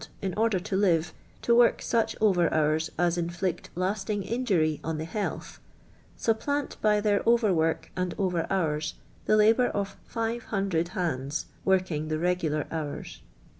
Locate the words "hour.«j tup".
8.49-9.37